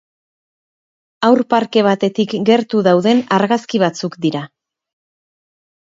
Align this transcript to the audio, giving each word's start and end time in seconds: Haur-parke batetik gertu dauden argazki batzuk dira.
Haur-parke 1.27 1.83
batetik 1.89 2.35
gertu 2.51 2.83
dauden 2.89 3.23
argazki 3.39 3.85
batzuk 3.87 4.21
dira. 4.29 4.43